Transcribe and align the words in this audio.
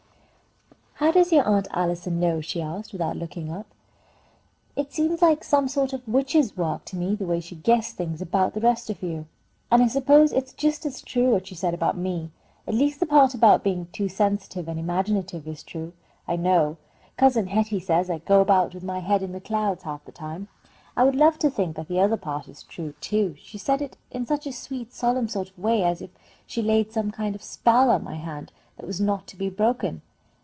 "How 0.95 1.11
does 1.11 1.31
your 1.31 1.43
Aunt 1.47 1.67
Allison 1.71 2.19
know?" 2.19 2.41
she 2.41 2.61
asked, 2.61 2.93
without 2.93 3.17
looking 3.17 3.51
up. 3.51 3.65
"It 4.75 4.93
seems 4.93 5.19
like 5.19 5.43
some 5.43 5.67
sort 5.67 5.93
of 5.93 6.07
witches' 6.07 6.55
work 6.55 6.85
to 6.85 6.95
me, 6.95 7.15
the 7.15 7.25
way 7.25 7.39
she 7.39 7.55
guessed 7.55 7.95
things 7.95 8.21
about 8.21 8.53
the 8.53 8.59
rest 8.59 8.87
of 8.91 9.01
you; 9.01 9.25
and 9.71 9.81
I 9.81 9.87
suppose 9.87 10.31
it's 10.31 10.53
just 10.53 10.85
as 10.85 11.01
true 11.01 11.31
what 11.31 11.47
she 11.47 11.55
said 11.55 11.73
about 11.73 11.97
me, 11.97 12.29
at 12.67 12.75
least 12.75 12.99
the 12.99 13.07
part 13.07 13.33
about 13.33 13.63
being 13.63 13.87
too 13.87 14.07
sensitive 14.07 14.67
and 14.67 14.79
imaginative 14.79 15.47
is 15.47 15.63
true, 15.63 15.93
I 16.27 16.35
know. 16.35 16.77
Cousin 17.17 17.47
Hetty 17.47 17.79
says 17.79 18.07
I 18.07 18.19
go 18.19 18.39
about 18.39 18.75
with 18.75 18.83
my 18.83 18.99
head 18.99 19.23
in 19.23 19.31
the 19.31 19.41
clouds 19.41 19.81
half 19.83 20.05
the 20.05 20.11
time. 20.11 20.49
I 20.95 21.03
would 21.03 21.15
love 21.15 21.39
to 21.39 21.49
think 21.49 21.77
that 21.77 21.87
the 21.87 21.99
other 21.99 22.15
part 22.15 22.47
is 22.47 22.61
true, 22.61 22.93
too. 23.01 23.33
She 23.39 23.57
said 23.57 23.81
it 23.81 23.97
in 24.11 24.27
such 24.27 24.45
a 24.45 24.51
sweet 24.51 24.93
solemn 24.93 25.27
sort 25.27 25.49
of 25.49 25.57
a 25.57 25.61
way, 25.61 25.83
as 25.83 25.99
if 26.03 26.11
she 26.45 26.61
laid 26.61 26.91
some 26.91 27.09
kind 27.09 27.33
of 27.33 27.41
a 27.41 27.43
spell 27.43 27.89
on 27.89 28.03
my 28.03 28.15
hand 28.17 28.51
that 28.77 28.85
was 28.85 29.01
not 29.01 29.25
to 29.29 29.35
be 29.35 29.49
broken. 29.49 30.03